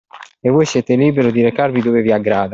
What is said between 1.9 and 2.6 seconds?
vi aggrada.